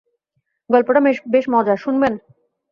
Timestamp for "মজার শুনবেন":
1.53-2.13